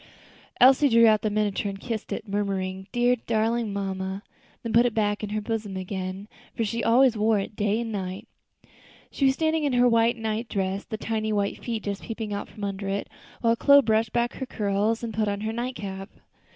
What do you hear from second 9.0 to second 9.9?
She was standing in her